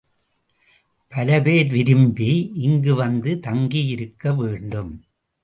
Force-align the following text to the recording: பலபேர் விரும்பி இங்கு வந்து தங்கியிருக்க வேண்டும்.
பலபேர் 1.11 1.69
விரும்பி 1.69 2.51
இங்கு 2.53 2.95
வந்து 2.95 3.39
தங்கியிருக்க 3.39 4.33
வேண்டும். 4.33 4.91